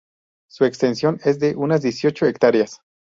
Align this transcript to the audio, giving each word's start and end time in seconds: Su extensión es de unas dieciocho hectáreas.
Su 0.49 0.65
extensión 0.65 1.19
es 1.23 1.37
de 1.37 1.55
unas 1.55 1.83
dieciocho 1.83 2.25
hectáreas. 2.25 2.79